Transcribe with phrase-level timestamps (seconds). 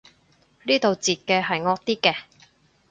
[0.63, 2.15] 呢度截嘅係惡啲嘅